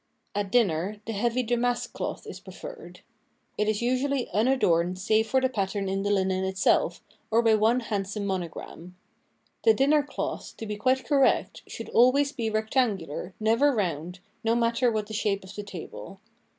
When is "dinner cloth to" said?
9.75-10.65